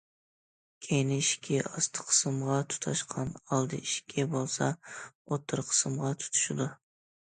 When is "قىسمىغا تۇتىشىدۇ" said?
5.73-6.73